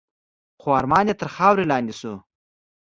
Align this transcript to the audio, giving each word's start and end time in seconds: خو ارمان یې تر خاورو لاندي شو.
خو 0.61 0.67
ارمان 0.79 1.05
یې 1.09 1.15
تر 1.19 1.27
خاورو 1.35 1.69
لاندي 1.71 1.95
شو. 1.99 2.13